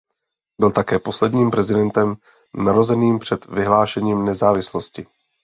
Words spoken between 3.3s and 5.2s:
vyhlášením nezávislosti.